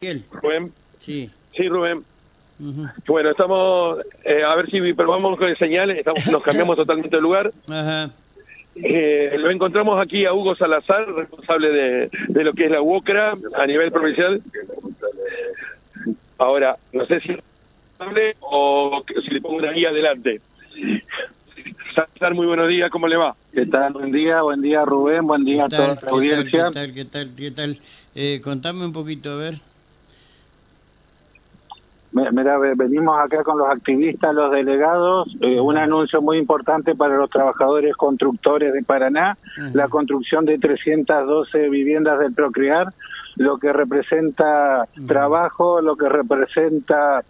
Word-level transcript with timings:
Rubén. 0.00 0.72
Sí. 1.00 1.28
Sí, 1.56 1.66
Rubén. 1.68 2.04
Bueno, 3.06 3.30
estamos, 3.30 3.98
eh, 4.24 4.44
a 4.44 4.54
ver 4.54 4.70
si 4.70 4.92
probamos 4.92 5.36
con 5.36 5.48
el 5.48 5.56
señal, 5.56 5.90
estamos, 5.90 6.24
nos 6.28 6.42
cambiamos 6.42 6.76
totalmente 6.76 7.16
de 7.16 7.22
lugar. 7.22 7.52
Ajá. 7.68 8.10
Eh, 8.76 9.34
lo 9.38 9.50
encontramos 9.50 10.00
aquí 10.00 10.24
a 10.24 10.32
Hugo 10.32 10.54
Salazar, 10.54 11.04
responsable 11.12 11.70
de, 11.70 12.10
de 12.28 12.44
lo 12.44 12.52
que 12.52 12.66
es 12.66 12.70
la 12.70 12.80
UOCRA 12.80 13.34
a 13.56 13.66
nivel 13.66 13.90
provincial. 13.90 14.40
Ahora, 16.38 16.76
no 16.92 17.04
sé 17.06 17.20
si 17.20 17.36
o 18.40 19.02
si 19.24 19.30
le 19.30 19.40
pongo 19.40 19.56
una 19.56 19.72
guía 19.72 19.88
adelante. 19.88 20.40
Salazar, 21.92 22.34
muy 22.34 22.46
buenos 22.46 22.68
días, 22.68 22.88
¿cómo 22.90 23.08
le 23.08 23.16
va? 23.16 23.34
¿Qué 23.52 23.66
tal? 23.66 23.94
Buen 23.94 24.12
día, 24.12 24.42
buen 24.42 24.62
día 24.62 24.84
Rubén, 24.84 25.26
buen 25.26 25.44
día 25.44 25.64
a 25.64 25.68
¿Qué 25.68 25.76
toda 25.76 25.88
la 25.88 25.96
¿Qué 25.96 26.06
audiencia. 26.08 26.70
tal? 26.70 26.94
¿Qué 26.94 27.04
tal? 27.04 27.34
¿Qué 27.34 27.34
tal? 27.34 27.34
¿Qué 27.36 27.50
tal? 27.50 27.78
Eh, 28.14 28.40
contame 28.44 28.84
un 28.84 28.92
poquito, 28.92 29.32
a 29.32 29.36
ver. 29.36 29.54
Mira, 32.32 32.58
ve- 32.58 32.74
venimos 32.76 33.18
acá 33.18 33.42
con 33.42 33.58
los 33.58 33.68
activistas, 33.68 34.34
los 34.34 34.50
delegados, 34.52 35.28
eh, 35.40 35.60
un 35.60 35.76
anuncio 35.76 36.20
muy 36.22 36.38
importante 36.38 36.94
para 36.94 37.16
los 37.16 37.30
trabajadores 37.30 37.94
constructores 37.96 38.72
de 38.72 38.82
Paraná, 38.82 39.36
la 39.74 39.88
construcción 39.88 40.44
de 40.44 40.58
312 40.58 41.68
viviendas 41.68 42.18
del 42.18 42.32
Procrear, 42.34 42.86
lo 43.36 43.58
que 43.58 43.72
representa 43.72 44.86
trabajo, 45.06 45.80
lo 45.80 45.96
que 45.96 46.08
representa 46.08 47.22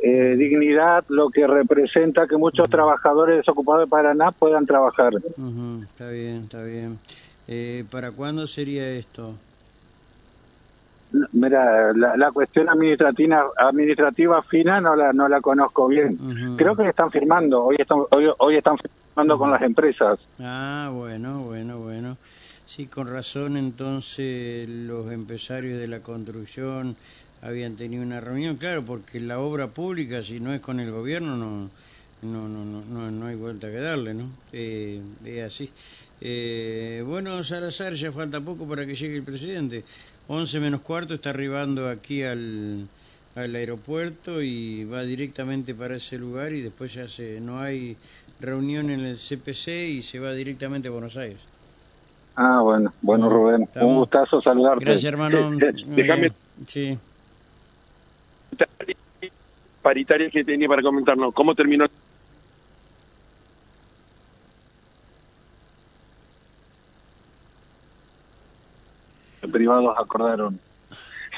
eh, 0.00 0.34
dignidad, 0.36 1.04
lo 1.08 1.30
que 1.30 1.46
representa 1.46 2.26
que 2.26 2.36
muchos 2.36 2.68
trabajadores 2.68 3.36
desocupados 3.38 3.84
de 3.84 3.86
Paraná 3.90 4.32
puedan 4.32 4.66
trabajar. 4.66 5.12
Está 5.82 6.08
bien, 6.10 6.36
está 6.44 6.62
bien. 6.62 6.98
Eh, 7.48 7.84
¿Para 7.90 8.10
cuándo 8.10 8.46
sería 8.46 8.86
esto? 8.90 9.34
Mira, 11.44 11.92
la, 11.92 12.16
la 12.16 12.32
cuestión 12.32 12.70
administrativa, 12.70 13.44
administrativa 13.58 14.42
fina 14.42 14.80
no 14.80 14.96
la, 14.96 15.12
no 15.12 15.28
la 15.28 15.42
conozco 15.42 15.88
bien. 15.88 16.56
Creo 16.56 16.74
que 16.74 16.88
están 16.88 17.10
firmando, 17.10 17.64
hoy 17.64 17.76
están, 17.78 17.98
hoy, 18.10 18.30
hoy 18.38 18.56
están 18.56 18.78
firmando 18.78 19.36
con 19.36 19.50
las 19.50 19.60
empresas. 19.60 20.18
Ah, 20.40 20.90
bueno, 20.92 21.40
bueno, 21.42 21.78
bueno. 21.78 22.16
Sí, 22.66 22.86
con 22.86 23.08
razón, 23.08 23.58
entonces 23.58 24.68
los 24.68 25.12
empresarios 25.12 25.78
de 25.78 25.86
la 25.86 26.00
construcción 26.00 26.96
habían 27.42 27.76
tenido 27.76 28.02
una 28.02 28.22
reunión, 28.22 28.56
claro, 28.56 28.82
porque 28.82 29.20
la 29.20 29.38
obra 29.38 29.66
pública, 29.66 30.22
si 30.22 30.40
no 30.40 30.54
es 30.54 30.62
con 30.62 30.80
el 30.80 30.90
gobierno, 30.90 31.36
no 31.36 31.68
no 32.22 32.48
no 32.48 32.64
no, 32.64 32.82
no, 32.88 33.10
no 33.10 33.26
hay 33.26 33.36
vuelta 33.36 33.70
que 33.70 33.76
darle, 33.76 34.14
¿no? 34.14 34.24
Eh, 34.52 34.98
es 35.26 35.44
así. 35.44 35.70
Eh, 36.22 37.04
bueno, 37.06 37.42
Salazar, 37.42 37.92
ya 37.92 38.10
falta 38.10 38.40
poco 38.40 38.66
para 38.66 38.86
que 38.86 38.94
llegue 38.94 39.16
el 39.16 39.24
presidente. 39.24 39.84
11 40.28 40.60
menos 40.60 40.80
cuarto 40.80 41.14
está 41.14 41.30
arribando 41.30 41.88
aquí 41.88 42.22
al, 42.22 42.86
al 43.36 43.54
aeropuerto 43.54 44.40
y 44.42 44.84
va 44.84 45.02
directamente 45.02 45.74
para 45.74 45.96
ese 45.96 46.18
lugar 46.18 46.52
y 46.52 46.62
después 46.62 46.94
ya 46.94 47.06
se 47.08 47.40
no 47.40 47.60
hay 47.60 47.96
reunión 48.40 48.90
en 48.90 49.00
el 49.00 49.16
CPC 49.16 49.68
y 49.68 50.02
se 50.02 50.18
va 50.18 50.32
directamente 50.32 50.88
a 50.88 50.90
Buenos 50.90 51.16
Aires. 51.16 51.38
Ah, 52.36 52.60
bueno, 52.62 52.92
bueno 53.00 53.28
Rubén, 53.28 53.62
Estamos. 53.62 53.88
un 53.90 53.96
gustazo 53.98 54.40
saludarte. 54.40 54.84
Gracias, 54.84 55.04
hermano. 55.04 55.52
Eh, 55.54 55.58
eh, 55.68 55.84
déjame-. 55.86 56.32
Sí. 56.66 56.98
Paritaria 59.82 60.30
que 60.30 60.42
tenía 60.44 60.66
para 60.66 60.82
comentarnos, 60.82 61.34
¿cómo 61.34 61.54
terminó? 61.54 61.84
Privados 69.64 69.96
acordaron 69.98 70.58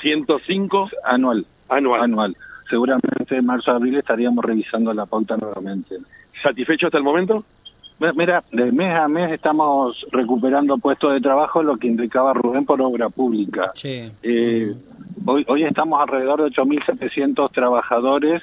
105 0.03 0.91
anual, 1.05 1.47
anual. 1.69 2.01
anual. 2.03 2.37
Seguramente 2.69 3.37
en 3.37 3.47
marzo 3.47 3.71
abril 3.71 3.95
estaríamos 3.97 4.45
revisando 4.45 4.93
la 4.93 5.07
pauta 5.07 5.37
nuevamente. 5.37 5.95
¿Satisfecho 6.43 6.87
hasta 6.87 6.99
el 6.99 7.05
momento? 7.05 7.45
Mi- 8.01 8.09
Mira, 8.17 8.43
de 8.51 8.73
mes 8.73 8.92
a 8.97 9.07
mes 9.07 9.31
estamos 9.31 10.05
recuperando 10.11 10.77
puestos 10.79 11.13
de 11.13 11.20
trabajo, 11.20 11.63
lo 11.63 11.77
que 11.77 11.86
indicaba 11.86 12.35
Rubén 12.35 12.67
por 12.67 12.83
obra 12.83 13.09
pública. 13.11 13.70
Sí. 13.75 14.11
Eh, 14.25 14.75
hoy, 15.25 15.45
hoy 15.47 15.63
estamos 15.63 16.01
alrededor 16.01 16.42
de 16.42 16.51
8.700 16.51 17.48
trabajadores 17.53 18.42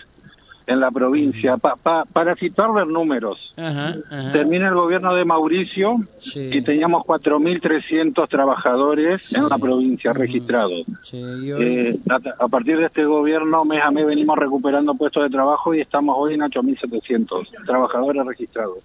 en 0.67 0.79
la 0.79 0.91
provincia. 0.91 1.57
Pa- 1.57 1.75
pa- 1.75 2.05
para 2.05 2.35
situarle 2.35 2.83
en 2.83 2.93
números, 2.93 3.53
Ajá, 3.57 3.95
ajá. 4.09 4.31
termina 4.31 4.67
el 4.69 4.75
gobierno 4.75 5.13
de 5.15 5.25
Mauricio 5.25 5.97
Sí. 6.19 6.49
y 6.53 6.61
teníamos 6.61 7.03
4.300 7.05 8.27
trabajadores 8.29 9.23
Sí. 9.23 9.35
en 9.35 9.49
la 9.49 9.57
provincia 9.57 10.13
registrados. 10.13 10.83
Sí, 11.03 11.21
Eh, 11.59 11.97
a, 12.09 12.43
a 12.45 12.47
partir 12.47 12.77
de 12.77 12.85
este 12.85 13.05
gobierno, 13.05 13.65
mes 13.65 13.81
a 13.83 13.91
mes, 13.91 14.05
venimos 14.05 14.37
recuperando 14.37 14.93
puestos 14.95 15.23
de 15.23 15.29
trabajo 15.29 15.73
y 15.73 15.81
estamos 15.81 16.15
hoy 16.17 16.35
en 16.35 16.41
8.700 16.41 17.47
trabajadores 17.65 18.25
registrados. 18.25 18.77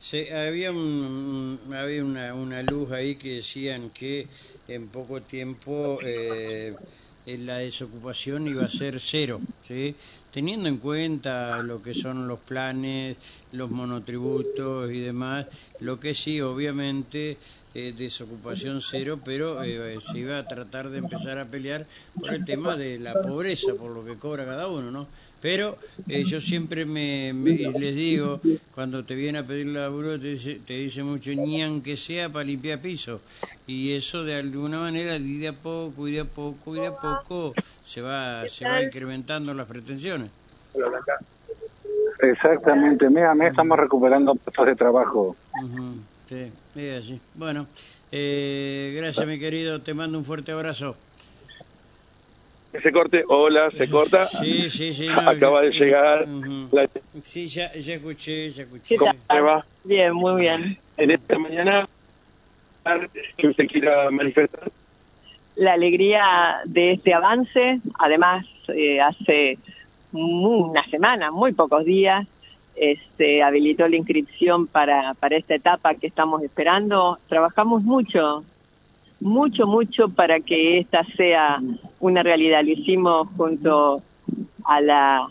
Sí, 0.00 0.18
eh, 0.18 0.46
había 0.48 0.70
un- 0.70 1.58
había 1.74 2.04
una, 2.04 2.34
una 2.34 2.62
luz 2.62 2.92
ahí 2.92 3.16
que 3.16 3.36
decían 3.36 3.90
que 3.92 4.28
en 4.68 4.86
poco 4.88 5.20
tiempo 5.20 5.98
eh, 6.04 6.74
la 7.26 7.58
desocupación 7.58 8.46
iba 8.46 8.64
a 8.64 8.68
ser 8.68 9.00
cero, 9.00 9.40
¿sí? 9.66 9.94
teniendo 10.32 10.68
en 10.68 10.76
cuenta 10.76 11.62
lo 11.62 11.82
que 11.82 11.92
son 11.94 12.28
los 12.28 12.38
planes, 12.38 13.16
los 13.52 13.70
monotributos 13.70 14.90
y 14.90 15.00
demás, 15.00 15.46
lo 15.80 16.00
que 16.00 16.14
sí, 16.14 16.40
obviamente, 16.40 17.38
desocupación 17.74 18.80
cero, 18.80 19.18
pero 19.22 19.62
eh, 19.62 20.00
se 20.00 20.18
iba 20.18 20.38
a 20.38 20.48
tratar 20.48 20.88
de 20.88 20.98
empezar 20.98 21.38
a 21.38 21.44
pelear 21.44 21.86
por 22.18 22.32
el 22.32 22.44
tema 22.44 22.76
de 22.76 22.98
la 22.98 23.16
pobreza, 23.16 23.74
por 23.74 23.90
lo 23.92 24.04
que 24.04 24.16
cobra 24.16 24.44
cada 24.46 24.66
uno, 24.68 24.90
¿no? 24.90 25.08
Pero 25.42 25.76
eh, 26.08 26.24
yo 26.24 26.40
siempre 26.40 26.86
me, 26.86 27.32
me- 27.34 27.74
les 27.74 27.94
digo, 27.94 28.40
cuando 28.74 29.04
te 29.04 29.14
viene 29.14 29.38
a 29.38 29.46
pedir 29.46 29.66
laburo, 29.66 30.18
te 30.18 30.28
dice, 30.28 30.54
te 30.66 30.74
dice 30.74 31.02
mucho, 31.02 31.30
ni 31.34 31.62
aunque 31.62 31.96
sea 31.96 32.30
para 32.30 32.44
limpiar 32.44 32.80
piso. 32.80 33.20
Y 33.66 33.92
eso 33.92 34.24
de 34.24 34.36
alguna 34.36 34.80
manera, 34.80 35.18
de 35.18 35.48
a 35.48 35.52
poco, 35.52 36.08
y 36.08 36.12
de 36.12 36.20
a 36.20 36.24
poco, 36.24 36.76
y 36.76 36.80
de 36.80 36.86
a 36.86 36.92
poco, 36.92 37.54
se 37.84 38.00
va, 38.00 38.48
se 38.48 38.64
va 38.64 38.80
incrementando 38.80 39.52
las 39.52 39.66
pretensiones. 39.66 40.30
Exactamente, 42.20 43.10
mes 43.10 43.24
a 43.24 43.34
mes 43.34 43.50
estamos 43.50 43.78
recuperando 43.78 44.34
puestos 44.34 44.66
de 44.66 44.74
trabajo. 44.74 45.36
Sí, 46.28 46.52
es 46.74 47.04
así. 47.04 47.20
Bueno, 47.34 47.66
eh, 48.10 48.92
gracias 48.96 49.26
mi 49.26 49.38
querido, 49.38 49.80
te 49.80 49.94
mando 49.94 50.18
un 50.18 50.24
fuerte 50.24 50.52
abrazo. 50.52 50.96
Se 52.82 52.92
corte, 52.92 53.24
hola, 53.28 53.70
se 53.70 53.88
corta. 53.88 54.24
Sí, 54.26 54.68
sí, 54.68 54.92
sí. 54.92 55.06
no, 55.06 55.20
Acaba 55.30 55.62
de 55.62 55.70
llegar. 55.70 56.26
la- 56.72 56.88
Sí, 57.22 57.46
ya, 57.46 57.72
ya 57.74 57.94
escuché, 57.94 58.50
ya 58.50 58.64
escuché. 58.64 58.84
¿Qué 58.88 58.96
¿Cómo 58.98 59.12
le 59.32 59.40
va? 59.40 59.64
Bien, 59.84 60.12
muy 60.14 60.40
bien. 60.40 60.78
En 60.96 61.10
esta 61.12 61.38
mañana, 61.38 61.86
que 63.36 63.46
usted 63.48 63.66
quiera 63.68 64.10
manifestar. 64.10 64.70
La 65.54 65.72
alegría 65.74 66.60
de 66.66 66.92
este 66.92 67.14
avance, 67.14 67.80
además, 67.98 68.44
eh, 68.74 69.00
hace 69.00 69.58
una 70.12 70.84
semana, 70.90 71.30
muy 71.30 71.52
pocos 71.54 71.84
días, 71.84 72.26
este, 72.76 73.42
habilitó 73.42 73.88
la 73.88 73.96
inscripción 73.96 74.66
para, 74.66 75.14
para 75.14 75.36
esta 75.36 75.54
etapa 75.54 75.94
que 75.94 76.06
estamos 76.06 76.42
esperando. 76.42 77.18
Trabajamos 77.28 77.82
mucho, 77.82 78.44
mucho, 79.20 79.66
mucho 79.66 80.08
para 80.08 80.40
que 80.40 80.78
esta 80.78 81.02
sea 81.16 81.58
una 82.00 82.22
realidad. 82.22 82.62
Lo 82.62 82.70
hicimos 82.70 83.28
junto 83.36 84.02
a 84.64 84.80
la, 84.80 85.26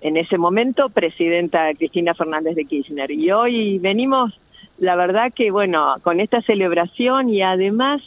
en 0.00 0.16
ese 0.18 0.36
momento, 0.36 0.90
presidenta 0.90 1.72
Cristina 1.74 2.14
Fernández 2.14 2.56
de 2.56 2.66
Kirchner. 2.66 3.10
Y 3.10 3.30
hoy 3.32 3.78
venimos, 3.78 4.38
la 4.78 4.96
verdad 4.96 5.32
que, 5.32 5.50
bueno, 5.50 5.94
con 6.02 6.20
esta 6.20 6.42
celebración 6.42 7.30
y 7.30 7.40
además 7.42 8.02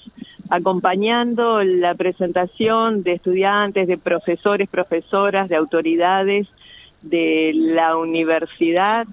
acompañando 0.50 1.64
la 1.64 1.96
presentación 1.96 3.04
de 3.04 3.14
estudiantes, 3.14 3.88
de 3.88 3.98
profesores, 3.98 4.70
profesoras, 4.70 5.50
de 5.50 5.56
autoridades 5.56 6.48
de 7.02 7.52
la 7.56 7.98
universidad 7.98 9.08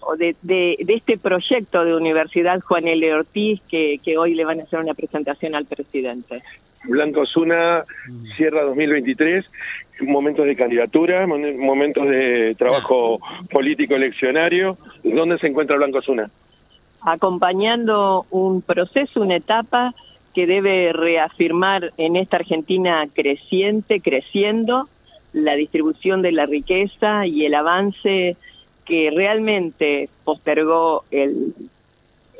o 0.00 0.16
de, 0.16 0.36
de, 0.42 0.76
de 0.84 0.94
este 0.94 1.18
proyecto 1.18 1.84
de 1.84 1.94
Universidad 1.94 2.60
Juan 2.60 2.88
L. 2.88 3.14
Ortiz 3.14 3.60
que, 3.68 3.98
que 4.04 4.18
hoy 4.18 4.34
le 4.34 4.44
van 4.44 4.60
a 4.60 4.64
hacer 4.64 4.80
una 4.80 4.94
presentación 4.94 5.54
al 5.54 5.64
presidente. 5.64 6.42
Blanco 6.84 7.22
Osuna 7.22 7.84
cierra 8.36 8.62
2023, 8.62 9.44
momentos 10.02 10.46
de 10.46 10.54
candidatura, 10.54 11.26
momentos 11.26 12.08
de 12.08 12.54
trabajo 12.56 13.18
político 13.50 13.94
eleccionario. 13.94 14.76
¿Dónde 15.02 15.38
se 15.38 15.48
encuentra 15.48 15.76
Blanco 15.76 15.98
Osuna? 15.98 16.30
acompañando 17.02 18.26
un 18.30 18.62
proceso, 18.62 19.20
una 19.20 19.36
etapa 19.36 19.94
que 20.34 20.46
debe 20.46 20.92
reafirmar 20.92 21.92
en 21.96 22.16
esta 22.16 22.36
Argentina 22.36 23.06
creciente, 23.12 24.00
creciendo, 24.00 24.88
la 25.32 25.54
distribución 25.54 26.22
de 26.22 26.32
la 26.32 26.46
riqueza 26.46 27.26
y 27.26 27.44
el 27.44 27.54
avance 27.54 28.36
que 28.84 29.10
realmente 29.10 30.08
postergó 30.24 31.04
el 31.10 31.54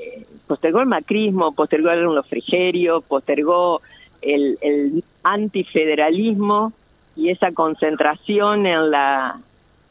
eh, 0.01 0.25
postergó 0.47 0.81
el 0.81 0.87
macrismo, 0.87 1.53
postergó 1.53 1.91
el 1.91 2.15
refrigerio, 2.15 3.03
postergó 3.03 3.83
el, 4.23 4.59
el 4.63 5.05
antifederalismo 5.23 6.73
y 7.17 7.31
esa 7.31 7.53
concentración 7.53 8.67
en 8.67 8.91
la 8.91 9.41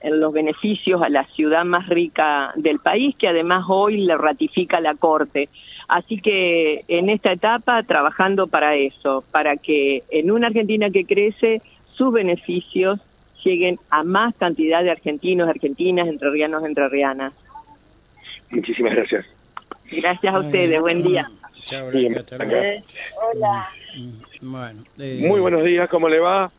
en 0.01 0.19
los 0.19 0.31
beneficios 0.31 1.01
a 1.01 1.09
la 1.09 1.23
ciudad 1.25 1.65
más 1.65 1.89
rica 1.89 2.51
del 2.55 2.79
país, 2.79 3.15
que 3.15 3.27
además 3.27 3.65
hoy 3.67 4.01
le 4.01 4.15
ratifica 4.15 4.79
la 4.79 4.95
Corte. 4.95 5.49
Así 5.88 6.19
que 6.19 6.83
en 6.88 7.09
esta 7.09 7.31
etapa 7.31 7.81
trabajando 7.83 8.47
para 8.47 8.75
eso, 8.75 9.23
para 9.31 9.57
que 9.57 10.03
en 10.09 10.31
una 10.31 10.47
Argentina 10.47 10.89
que 10.89 11.05
crece, 11.05 11.61
sus 11.97 12.13
beneficios 12.13 12.99
lleguen 13.44 13.77
a 13.89 14.03
más 14.03 14.35
cantidad 14.35 14.83
de 14.83 14.91
argentinos, 14.91 15.47
argentinas, 15.49 16.07
entrerrianos, 16.07 16.63
entrerrianas. 16.65 17.33
Muchísimas 18.51 18.94
gracias. 18.95 19.25
Gracias 19.91 20.33
a 20.33 20.39
ustedes, 20.39 20.79
buen 20.81 21.01
día. 21.03 21.29
Chao, 21.65 21.89
Blanca, 21.89 22.19
hasta 22.21 22.38
luego. 22.38 22.53
Eh, 22.55 22.83
hola. 23.33 23.67
Bueno, 24.41 24.83
eh, 24.99 25.23
Muy 25.27 25.39
buenos 25.39 25.63
días, 25.63 25.89
¿cómo 25.89 26.07
le 26.09 26.19
va? 26.19 26.51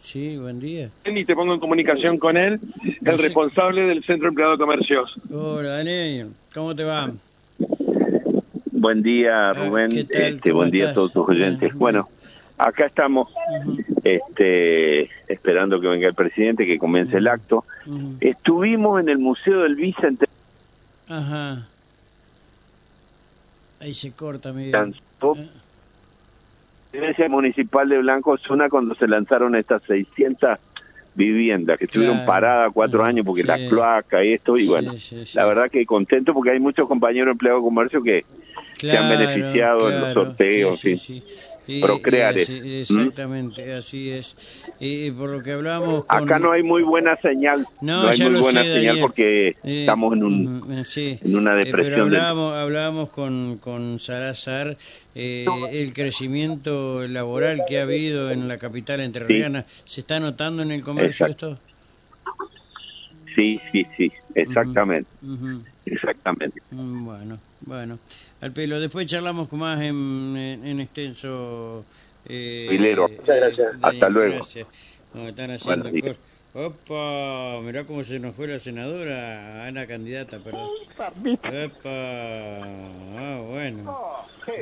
Sí, 0.00 0.36
buen 0.36 0.60
día. 0.60 0.90
Y 1.04 1.24
te 1.24 1.34
pongo 1.34 1.54
en 1.54 1.60
comunicación 1.60 2.18
con 2.18 2.36
él, 2.36 2.60
el 3.04 3.18
responsable 3.18 3.82
del 3.82 4.04
Centro 4.04 4.28
Empleado 4.28 4.52
de 4.52 4.58
Comercios. 4.58 5.14
Hola, 5.32 5.76
Daniel, 5.78 6.28
¿cómo 6.54 6.74
te 6.74 6.84
va? 6.84 7.10
Buen 8.72 9.02
día, 9.02 9.50
Ah, 9.50 9.54
Rubén. 9.54 9.90
¿qué 9.90 10.04
tal? 10.04 10.22
Este, 10.34 10.50
¿Cómo 10.50 10.60
buen 10.60 10.70
día 10.70 10.84
a 10.84 10.88
estás? 10.88 10.94
todos 10.96 11.12
tus 11.12 11.28
oyentes. 11.30 11.70
Ah, 11.72 11.76
Bueno, 11.78 12.08
acá 12.58 12.86
estamos 12.86 13.28
este, 14.04 15.10
esperando 15.28 15.80
que 15.80 15.88
venga 15.88 16.08
el 16.08 16.14
presidente, 16.14 16.66
que 16.66 16.78
comience 16.78 17.16
el 17.16 17.28
acto. 17.28 17.64
Estuvimos 18.20 19.00
en 19.00 19.08
el 19.08 19.18
Museo 19.18 19.60
del 19.62 19.76
Bicentenario 19.76 20.26
Ajá. 21.08 21.66
Ahí 23.80 23.94
se 23.94 24.10
corta, 24.12 24.52
Miguel. 24.52 24.94
Iglesia 26.92 27.28
Municipal 27.28 27.88
de 27.88 27.98
Blanco 27.98 28.36
Zona 28.38 28.68
cuando 28.68 28.94
se 28.94 29.06
lanzaron 29.06 29.54
estas 29.54 29.82
600 29.82 30.58
viviendas 31.14 31.78
que 31.78 31.84
estuvieron 31.84 32.16
Claro. 32.16 32.26
paradas 32.30 32.70
cuatro 32.72 33.04
Ah, 33.04 33.08
años 33.08 33.24
porque 33.26 33.42
sí. 33.42 33.46
la 33.48 33.56
cloaca 33.68 34.24
y 34.24 34.32
esto, 34.34 34.56
y 34.56 34.62
Sí, 34.62 34.68
bueno, 34.68 34.92
sí, 34.98 35.22
la 35.34 35.44
verdad 35.46 35.70
que 35.70 35.84
contento 35.86 36.32
porque 36.34 36.50
hay 36.50 36.60
muchos 36.60 36.88
compañeros 36.88 37.32
empleados 37.32 37.62
de 37.62 37.66
comercio 37.68 38.02
que 38.02 38.24
se 38.78 38.96
han 38.96 39.08
beneficiado 39.10 39.90
en 39.90 40.00
los 40.00 40.12
sorteos, 40.14 40.78
sí, 40.80 40.96
sí. 40.96 41.20
sí, 41.20 41.24
sí. 41.26 41.34
Y- 41.68 41.80
Procrear 41.80 42.36
así- 42.36 42.80
exactamente, 42.80 43.72
así 43.74 44.10
es. 44.10 44.36
Y, 44.80 45.06
y 45.06 45.10
por 45.10 45.30
lo 45.30 45.42
que 45.42 45.52
hablamos 45.52 46.04
con... 46.04 46.22
acá 46.22 46.38
no 46.38 46.52
hay 46.52 46.62
muy 46.62 46.82
buena 46.82 47.16
señal, 47.16 47.66
No, 47.80 48.02
no, 48.02 48.08
hay 48.08 48.18
muy 48.20 48.40
buena 48.40 48.62
sé, 48.62 48.74
señal 48.74 48.98
porque 49.00 49.48
Eh, 49.48 49.80
estamos 49.80 50.12
en 50.14 50.22
un 50.22 50.46
ujú, 50.62 50.72
eh, 50.72 50.84
sí. 50.84 51.18
en 51.22 51.36
una 51.36 51.54
Eh, 51.54 51.64
depresión 51.64 51.90
pero 51.92 52.04
del- 52.04 52.14
hablábamos, 52.16 52.54
hablábamos 52.54 53.10
con, 53.10 53.58
con 53.58 53.98
Salazar 53.98 54.76
eh, 55.16 55.46
el 55.72 55.92
crecimiento 55.92 57.06
laboral 57.08 57.62
que 57.68 57.80
ha 57.80 57.82
habido 57.82 58.30
en 58.30 58.46
la 58.46 58.58
capital 58.58 59.00
entrerriana. 59.00 59.64
¿Se 59.86 60.02
está 60.02 60.20
notando 60.20 60.62
en 60.62 60.70
el 60.70 60.82
comercio 60.82 61.26
Exacto. 61.26 61.50
esto? 61.52 61.62
Sí, 63.34 63.60
sí, 63.70 63.84
sí, 63.96 64.12
exactamente, 64.34 65.10
Ujú. 65.22 65.62
exactamente. 65.84 66.60
Mm, 66.70 67.04
Bueno, 67.04 67.38
bueno. 67.60 67.98
Al 68.46 68.52
pelo. 68.52 68.78
Después 68.78 69.08
charlamos 69.08 69.48
con 69.48 69.58
más 69.58 69.80
en, 69.80 70.36
en, 70.36 70.64
en 70.64 70.80
extenso. 70.80 71.84
Eh, 72.28 72.68
Filero. 72.70 73.08
Muchas 73.08 73.26
gracias. 73.36 73.58
Daniel, 73.58 73.80
Hasta 73.82 74.08
luego. 74.08 74.34
Gracias. 74.36 74.68
Como 75.12 75.28
están 75.28 75.50
haciendo 75.50 75.90
cosas. 75.90 76.16
Opa, 76.54 77.60
mirá 77.64 77.82
cómo 77.84 78.04
se 78.04 78.20
nos 78.20 78.34
fue 78.36 78.46
la 78.46 78.58
senadora, 78.60 79.66
Ana 79.66 79.84
candidata, 79.86 80.38
perdón. 80.38 80.68
Opa, 80.94 81.12
ah, 83.18 83.40
bueno. 83.50 83.98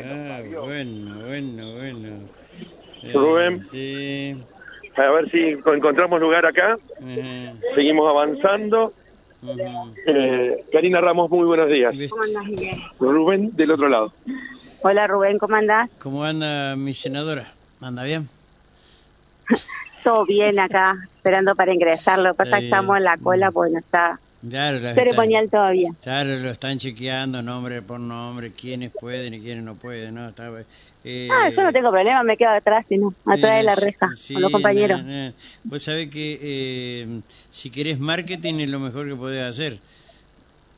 Ah, 0.03 0.41
bueno, 0.65 1.27
bueno, 1.27 1.73
bueno. 1.75 2.09
Eh, 3.03 3.13
Rubén. 3.13 3.65
Sí. 3.67 4.35
A 4.97 5.11
ver 5.11 5.31
si 5.31 5.41
encontramos 5.67 6.19
lugar 6.21 6.47
acá. 6.47 6.79
eh, 7.07 7.53
Seguimos 7.75 8.09
avanzando. 8.09 8.95
Eh, 10.07 10.65
Karina 10.73 11.01
Ramos, 11.01 11.31
muy 11.31 11.45
buenos 11.45 11.69
días. 11.69 11.93
¿Viste 11.93 12.09
¿Cómo 12.11 12.23
andás, 12.23 12.45
Miguel? 12.47 12.83
Rubén, 12.99 13.55
del 13.55 13.71
otro 13.73 13.89
lado. 13.89 14.13
Hola, 14.83 15.07
Rubén, 15.07 15.39
¿cómo 15.39 15.57
andás? 15.57 15.91
¿Cómo 16.03 16.25
anda 16.25 16.77
mi 16.77 16.95
senadora? 16.95 17.53
¿Anda 17.81 18.05
bien? 18.05 18.29
Todo 20.05 20.25
bien 20.25 20.59
acá, 20.59 20.97
esperando 21.17 21.55
para 21.55 21.73
ingresar. 21.75 22.19
Lo 22.19 22.33
que 22.33 22.39
pasa 22.39 22.49
Está 22.49 22.57
es 22.57 22.63
que 22.63 22.67
estamos 22.67 22.97
en 22.97 23.05
la 23.05 23.17
cola 23.19 23.51
porque 23.51 23.73
no 23.73 23.79
está 23.79 24.19
Claro, 24.49 24.79
ceremonial 24.95 25.49
todavía. 25.51 25.91
Claro, 26.03 26.37
lo 26.39 26.51
están 26.51 26.79
chequeando 26.79 27.43
nombre 27.43 27.81
por 27.83 27.99
nombre, 27.99 28.51
quiénes 28.51 28.93
pueden 28.93 29.35
y 29.35 29.41
quiénes 29.41 29.65
no 29.65 29.75
pueden, 29.75 30.15
¿no? 30.15 30.29
Está, 30.29 30.51
eh, 31.05 31.29
Ah, 31.31 31.51
yo 31.51 31.63
no 31.63 31.73
tengo 31.73 31.91
problema, 31.91 32.23
me 32.23 32.37
quedo 32.37 32.51
atrás, 32.51 32.85
sino 32.89 33.15
atrás 33.25 33.59
de 33.59 33.63
la 33.63 33.73
eh, 33.73 33.77
reja, 33.77 34.09
sí, 34.17 34.35
con 34.35 34.43
los 34.43 34.53
compañeros. 34.53 35.01
Vos 35.65 35.83
sabés 35.83 36.11
que 36.11 36.39
eh, 36.43 37.07
si 37.51 37.71
querés 37.71 37.99
marketing 37.99 38.55
es 38.61 38.69
lo 38.69 38.81
mejor 38.81 39.09
que 39.09 39.17
podés 39.17 39.43
hacer. 39.43 39.79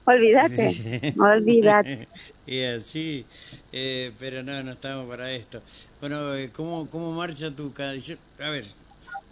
Olvídate, 0.05 1.15
olvídate. 1.19 2.07
y 2.47 2.63
así, 2.63 3.25
eh, 3.73 4.13
pero 4.21 4.45
no, 4.45 4.63
no 4.63 4.73
estamos 4.73 5.09
para 5.09 5.33
esto. 5.33 5.61
Bueno, 6.01 6.35
eh, 6.35 6.51
¿cómo, 6.55 6.89
cómo 6.89 7.11
marcha 7.13 7.51
tu 7.51 7.73
candidatura? 7.73 8.19
A 8.47 8.51
ver, 8.51 8.65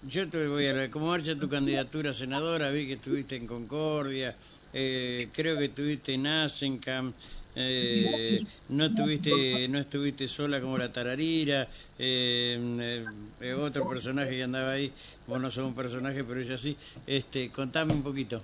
yo 0.08 0.28
te 0.28 0.46
voy 0.46 0.66
a. 0.66 0.90
¿Cómo 0.90 1.06
marcha 1.06 1.34
tu 1.36 1.48
candidatura 1.48 2.10
a 2.10 2.14
senadora? 2.14 2.70
Vi 2.70 2.86
que 2.86 2.94
estuviste 2.94 3.36
en 3.36 3.46
Concordia, 3.46 4.34
eh, 4.72 5.28
creo 5.32 5.58
que 5.58 5.66
estuviste 5.66 6.14
en 6.14 6.26
Asencam, 6.26 7.12
eh, 7.56 8.44
no 8.70 8.86
estuviste 8.86 9.68
no 9.68 9.78
estuviste 9.78 10.26
sola 10.26 10.60
como 10.60 10.76
la 10.76 10.92
tararira, 10.92 11.68
eh, 11.98 13.04
eh, 13.40 13.54
otro 13.54 13.88
personaje 13.88 14.30
que 14.30 14.42
andaba 14.42 14.72
ahí, 14.72 14.90
vos 15.26 15.40
no 15.40 15.50
sos 15.50 15.64
un 15.64 15.74
personaje, 15.74 16.24
pero 16.24 16.40
ella 16.40 16.58
sí. 16.58 16.76
Este, 17.06 17.48
contame 17.50 17.92
un 17.92 18.02
poquito. 18.02 18.42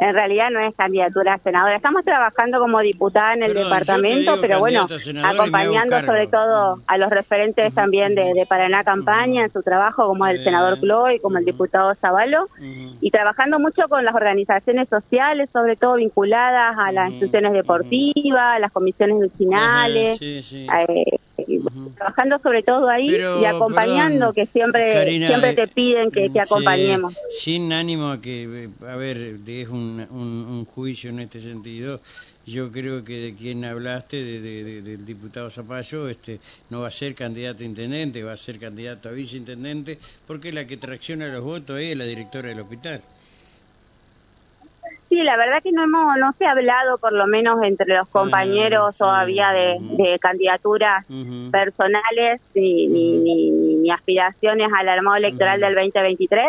En 0.00 0.12
realidad 0.12 0.50
no 0.50 0.60
es 0.60 0.74
candidatura 0.74 1.34
a 1.34 1.38
senadora. 1.38 1.76
Estamos 1.76 2.04
trabajando 2.04 2.58
como 2.58 2.80
diputada 2.80 3.34
en 3.34 3.44
el 3.44 3.54
departamento, 3.54 4.40
pero 4.40 4.58
bueno, 4.58 4.86
acompañando 5.24 6.00
sobre 6.00 6.26
todo 6.26 6.80
a 6.86 6.98
los 6.98 7.10
referentes 7.10 7.72
también 7.74 8.14
de, 8.14 8.34
de 8.34 8.46
Paraná 8.46 8.84
Campaña 8.84 9.44
en 9.44 9.52
su 9.52 9.62
trabajo, 9.62 10.06
como 10.06 10.26
el 10.26 10.38
Bien. 10.38 10.44
senador 10.44 10.78
Cloy, 10.80 11.20
como 11.20 11.38
el 11.38 11.44
diputado 11.44 11.94
Zavalo, 11.94 12.48
y 13.00 13.10
trabajando 13.10 13.58
mucho 13.58 13.82
con 13.88 14.04
las 14.04 14.14
organizaciones 14.14 14.88
sociales, 14.88 15.48
sobre 15.52 15.76
todo 15.76 15.94
vinculadas 15.94 16.76
a 16.78 16.92
las 16.92 17.10
instituciones 17.10 17.52
deportivas, 17.52 18.56
a 18.56 18.58
las 18.58 18.72
comisiones 18.72 19.18
vecinales. 19.20 20.08
Ajá, 20.10 20.18
sí, 20.18 20.42
sí. 20.42 20.66
eh. 20.88 21.18
Trabajando 21.96 22.38
sobre 22.38 22.62
todo 22.62 22.88
ahí 22.88 23.10
Pero, 23.10 23.40
y 23.42 23.44
acompañando 23.44 24.32
perdón, 24.32 24.34
que 24.34 24.46
siempre 24.52 24.88
Karina, 24.92 25.26
siempre 25.28 25.50
eh, 25.50 25.54
te 25.54 25.68
piden 25.68 26.10
que, 26.10 26.22
que 26.26 26.32
sí, 26.32 26.38
acompañemos 26.38 27.14
sin 27.40 27.72
ánimo 27.72 28.10
a 28.10 28.20
que, 28.20 28.44
eh, 28.64 28.68
a 28.88 28.96
ver, 28.96 29.38
es 29.46 29.68
un, 29.68 30.06
un, 30.10 30.46
un 30.48 30.64
juicio 30.64 31.10
en 31.10 31.20
este 31.20 31.40
sentido. 31.40 32.00
Yo 32.46 32.70
creo 32.70 33.02
que 33.04 33.14
de 33.20 33.34
quien 33.34 33.64
hablaste, 33.64 34.22
de, 34.22 34.40
de- 34.40 34.64
de- 34.64 34.82
del 34.82 35.06
diputado 35.06 35.48
Zapallo, 35.48 36.08
este, 36.10 36.40
no 36.68 36.82
va 36.82 36.88
a 36.88 36.90
ser 36.90 37.14
candidato 37.14 37.62
a 37.62 37.66
intendente, 37.66 38.22
va 38.22 38.32
a 38.32 38.36
ser 38.36 38.58
candidato 38.58 39.08
a 39.08 39.12
viceintendente, 39.12 39.98
porque 40.26 40.52
la 40.52 40.66
que 40.66 40.76
tracciona 40.76 41.28
los 41.28 41.42
votos 41.42 41.78
es 41.80 41.96
la 41.96 42.04
directora 42.04 42.50
del 42.50 42.60
hospital. 42.60 43.00
Sí 45.14 45.22
la 45.22 45.36
verdad 45.36 45.62
que 45.62 45.70
no 45.72 45.84
hemos 45.84 46.16
no 46.18 46.32
se 46.32 46.44
ha 46.46 46.50
hablado 46.52 46.98
por 46.98 47.12
lo 47.12 47.26
menos 47.26 47.62
entre 47.62 47.94
los 47.96 48.08
compañeros 48.08 48.86
Ah, 48.88 48.92
sí, 48.92 48.98
todavía 48.98 49.50
de, 49.52 50.18
candidaturas 50.20 51.04
personales 51.50 52.40
ni, 52.54 52.88
ni, 52.88 53.18
ni, 53.18 53.50
ni- 53.50 53.76
ni 53.76 53.90
aspiraciones 53.90 54.68
al 54.76 54.88
armado 54.88 55.16
electoral 55.16 55.58
Ujú. 55.60 55.66
del 55.66 55.74
2023 55.76 56.46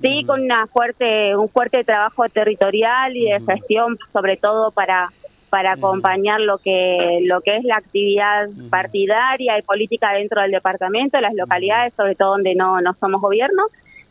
sí 0.00 0.24
con 0.26 0.40
una 0.42 0.66
fuerte 0.66 1.34
un 1.36 1.48
fuerte 1.48 1.82
trabajo 1.84 2.28
territorial 2.28 3.16
y 3.16 3.24
de 3.30 3.40
gestión 3.40 3.96
sobre 4.12 4.36
todo 4.36 4.70
para 4.70 5.08
para 5.48 5.72
acompañar 5.72 6.40
lo 6.40 6.58
que 6.58 7.20
lo 7.24 7.40
que 7.40 7.56
es 7.56 7.64
la 7.64 7.76
actividad 7.76 8.48
partidaria 8.68 9.58
y 9.58 9.62
política 9.62 10.12
dentro 10.12 10.42
del 10.42 10.50
departamento, 10.50 11.20
las 11.20 11.34
localidades, 11.34 11.94
sobre 11.96 12.14
todo 12.16 12.30
donde 12.32 12.54
no 12.56 12.80
no 12.80 12.92
somos 13.00 13.20
gobierno. 13.22 13.62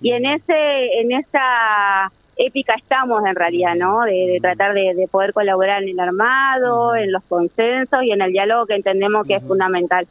Y 0.02 0.12
en 0.14 0.26
ese 0.26 1.00
en 1.02 1.12
esa 1.12 2.10
épica 2.38 2.76
estamos 2.76 3.24
en 3.26 3.36
realidad, 3.36 3.76
¿no? 3.76 4.02
De, 4.04 4.40
tratar 4.42 4.74
de, 4.74 4.94
de 4.94 5.08
poder 5.08 5.34
colaborar 5.34 5.84
en 5.84 5.90
el 5.90 6.00
armado, 6.00 6.96
en 6.96 7.12
los 7.12 7.24
consensos 7.24 8.04
y 8.04 8.12
en 8.12 8.22
el 8.22 8.32
diálogo 8.32 8.66
que 8.66 8.76
entendemos 8.76 9.26
que 9.26 9.36
es 9.36 9.44
fundamental. 9.44 10.06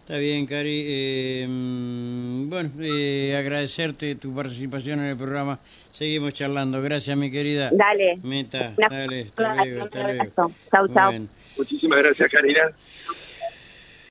Está 0.00 0.16
bien, 0.16 0.46
Cari. 0.46 0.84
Eh, 0.86 1.46
bueno, 1.48 2.70
eh, 2.80 3.36
agradecerte 3.38 4.14
tu 4.14 4.34
participación 4.34 5.00
en 5.00 5.06
el 5.06 5.16
programa. 5.16 5.58
Seguimos 5.92 6.32
charlando. 6.32 6.80
Gracias, 6.80 7.16
mi 7.16 7.30
querida. 7.30 7.70
Dale. 7.72 8.18
Meta, 8.22 8.72
Una- 8.78 8.88
dale, 8.88 9.22
hasta 9.22 9.54
luego, 9.64 9.84
hasta 9.84 10.02
luego. 10.12 10.24
Chau, 10.70 10.88
chau. 10.94 11.10
Bueno. 11.10 11.26
Muchísimas 11.56 11.98
gracias, 11.98 12.30
Karina. 12.30 12.70